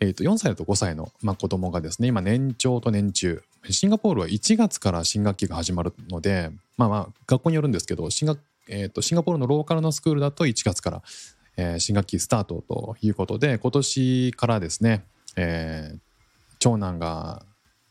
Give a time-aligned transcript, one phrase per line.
[0.00, 8.36] えー、と4歳と5歳の、まあ、子供がですね今年長と年中シンガポールは1月から新学期が始まるのでまあまあ学校によるんですけどシンガ,、
[8.68, 11.02] えー、とシンガポールのローカルのスクールだと1月から、
[11.56, 15.04] えー新学期スタートということで今年からですね、
[15.36, 15.98] えー
[16.58, 17.42] 長男が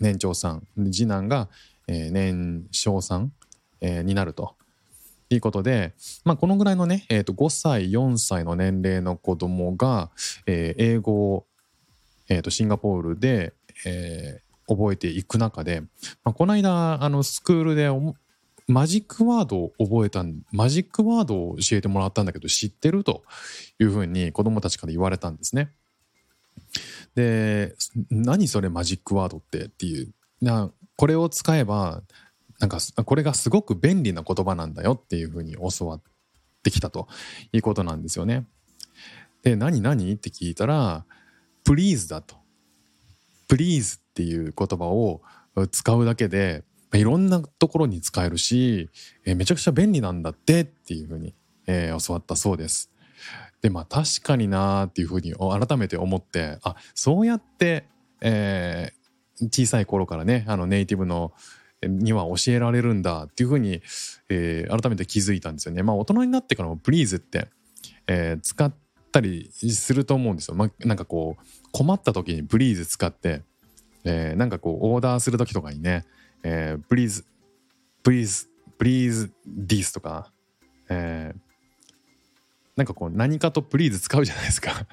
[0.00, 1.48] 年長さん次男が、
[1.86, 3.32] えー年少さん、
[3.82, 4.54] えーになると。
[5.32, 5.92] いうことで、
[6.24, 10.10] まあ、このぐらいのね、えー、と5歳4歳の年齢の子供が、
[10.46, 11.46] えー英語を
[12.30, 13.52] えー、とシンガポールで、
[13.84, 15.80] えー覚えていく中で、
[16.22, 17.90] まあ、この間あのスクールで
[18.68, 23.24] マジックワードを覚えたマジックワードを教えてもらったんだけど知ってると
[23.80, 25.72] いうふうに子供たちから言われたんですね。
[27.16, 27.74] で
[28.10, 32.02] 何それマジックワードってっていうなこれを使えば
[32.60, 36.00] なんかこれがすごく便利な言葉なんだよっていうふうに教わっ
[36.62, 37.08] てきたと
[37.52, 38.46] いうことなんですよね。
[39.42, 40.12] で何何？
[40.12, 41.04] って聞いたら
[41.70, 42.36] please だと
[43.48, 45.22] please っていう言葉を
[45.70, 48.90] 使うだけでいろんなところに使えるし
[49.24, 51.34] えめちゃくちゃ便利なんだってっていうふうに、
[51.68, 52.90] え教わったそうです。
[53.62, 57.84] でまあ確かになーっていうふうに改めて思ってあそうやって、
[58.20, 59.00] えー
[59.42, 61.32] 小さい頃からねあのネイティブの
[61.82, 63.80] には教えられるんだっていうふうに、
[64.28, 65.82] えー改めて気づいたんですよね。
[65.82, 67.48] まあ大人になってからも please って、
[68.06, 68.74] えー使っ
[69.10, 70.54] たりすると思うんですよ。
[70.54, 73.42] ま、なんかこう困った時に please 使って、
[74.04, 76.06] えーなんかこうオーダーする時とかにね、
[76.42, 77.24] えー、please
[78.02, 78.48] please
[78.78, 80.32] please this とか、
[80.88, 81.50] えー
[82.76, 84.86] なんかこう何かと please 使うじゃないですか。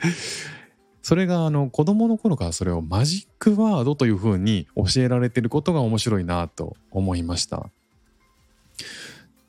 [1.02, 7.70] それがあの子供の頃からそれをマジックワードというふうに教えられてることが面白いなと思いました。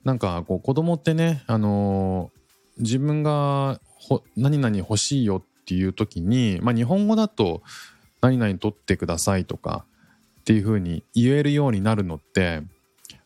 [0.03, 2.31] なんかこう子供ってね、あの
[2.79, 3.79] 自分が
[4.35, 7.62] 何々欲しいよっていう時に、まあ、日本語だと
[8.22, 9.85] 「何々取ってください」とか
[10.41, 12.63] っていうふうに言えるようになるのって、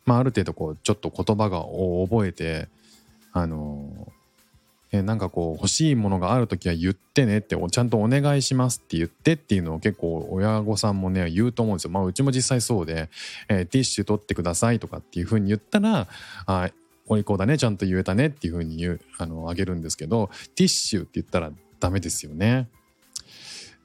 [0.05, 2.67] まあ、ある程度こうちょっと言葉がを覚えて
[3.31, 4.11] あの
[4.93, 11.89] えなんかこう欲しいものがある時は言ってねってちゃんとお願いしますって言ってっていうのを結構親御さんもね言うと思うんですよ。
[11.89, 13.09] まあうちも実際そうで、
[13.49, 16.07] えーティッシュ取ってくださいとかっていうふうに言ったら
[16.45, 16.69] あ
[17.07, 22.69] おいこうだねちゃんと言えたねっていうふうに言うあのあげるんですけどティッシュって言ったらダメですよね。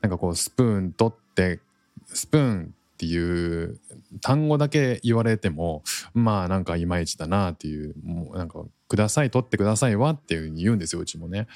[0.00, 1.60] なんかこうスプーン取って
[2.06, 3.78] スプーンっていう
[4.20, 5.82] 単語だけ言われても
[6.14, 11.46] まあなんかいまいちだなっていうもうなんか「ください取ってくださいは」っていうふうに言うんですようちもね。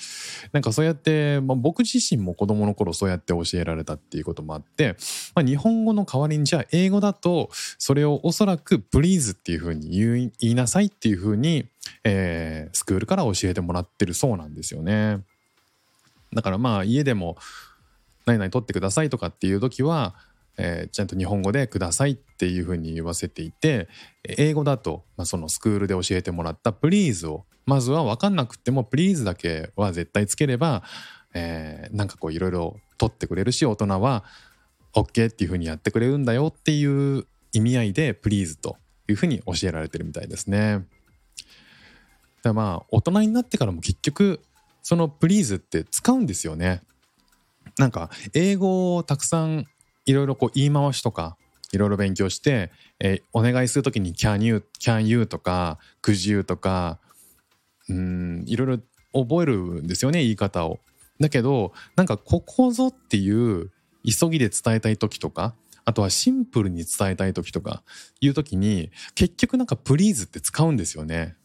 [0.53, 4.97] なんかそうやって、まあ、僕自身も子供の頃そうやって教えられたっていうこともあって、
[5.35, 11.67] まあ、日本語の代わりにじゃあ英語だとそれをおそらく「please」っていうふうに言い言いなさいっていうふうに、
[12.05, 15.21] えースクールから教えてもらってるそうなんですよね。
[16.33, 17.37] だからまあ家でも
[18.27, 20.15] 「何々取ってください」とかっていう時は、
[20.59, 23.89] えーちゃんと日本語で「ください」っていうふうに言わせていて
[24.25, 30.83] 英語だと、まあ、そのスクールで教えてもらった「please」をまずは分かんなくても「please」だけは絶対つければ、
[31.35, 34.25] えーなんかこういろいろ取ってくれるし大人は
[34.95, 38.77] OK っていうふうにやってくれるんだよっていう意味合いで「please」と
[39.09, 40.87] いうふうに教えられてるみたいですね。
[42.43, 44.41] だまあ大人になってからも結局
[44.83, 46.83] その「please」って使うんですよね。
[47.79, 49.67] なんか英語をたくさん
[50.07, 51.37] いろいろこう言い回しとか
[51.73, 52.71] いろいろ勉強して、
[53.01, 56.99] えーお願いするときに「can you」「can you」とか「could you」とか
[57.89, 60.81] うんいろいろ覚えるんですよね言い方を。
[61.21, 63.71] だけどなんかここぞっていう
[64.05, 65.55] 急ぎで伝えたい時とか
[65.85, 67.83] あとはシンプルに伝えたい時とか
[68.21, 71.37] いう時に結局なんか「please」って使うんですよね。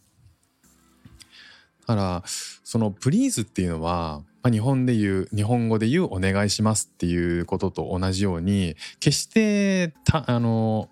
[1.87, 10.89] だからその「please」っていうのは、まあ、日本で言う日本語で言う「お願いします」っていうことと同じように決してあの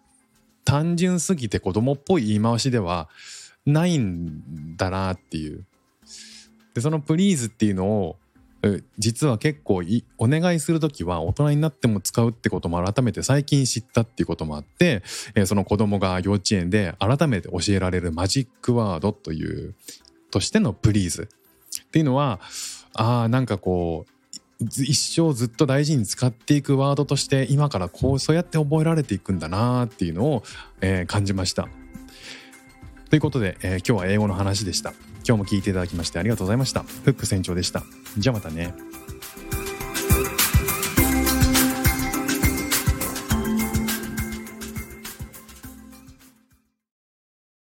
[0.63, 3.09] 単純すぎて子供っぽい言い回しでは
[3.65, 5.65] ないんだなっていう。
[6.73, 8.17] でその「please」っていうのを
[8.97, 9.83] 実は結構
[10.17, 15.03] お願いする時は大人になっても使うってことも改めて最近知ったっていうこともあって、
[15.35, 19.75] えーその子供が幼稚園で改めて教えられるマジックワードという
[20.35, 21.29] としての「プリーズ」
[21.81, 22.41] っていうのは
[22.93, 24.05] あなんかこ
[24.59, 30.43] う一生ずっと大事に使っていくワードとして今からこうそうやって覚えられていくんだなっていうのを、
[30.81, 31.69] えー感じました。
[33.09, 34.93] ということで、えー今日は英語の話でした。
[35.27, 36.83] 今日も聞いていただきましてありがとうございました。
[36.83, 37.83] フック船長でした。
[38.17, 38.73] じゃあまたね。